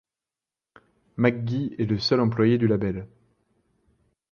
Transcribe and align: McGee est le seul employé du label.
McGee 1.17 1.75
est 1.77 1.85
le 1.85 1.99
seul 1.99 2.21
employé 2.21 2.57
du 2.57 2.65
label. 2.65 3.07